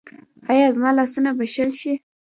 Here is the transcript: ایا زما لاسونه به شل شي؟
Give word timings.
ایا 0.51 0.67
زما 0.75 0.89
لاسونه 0.97 1.31
به 1.37 1.45
شل 1.53 1.69
شي؟ 1.79 1.93